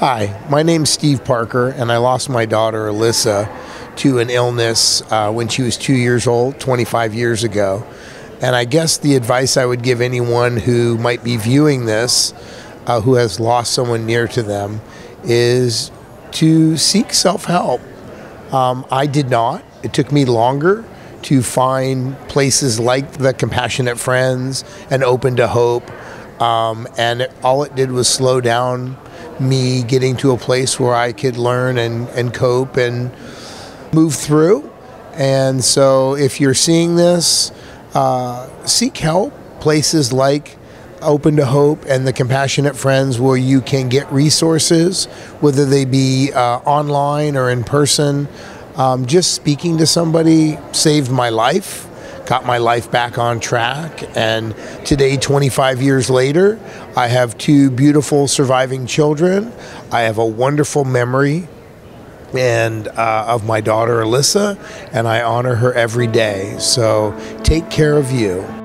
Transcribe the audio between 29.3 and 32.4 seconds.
me getting to a place where I could learn and, and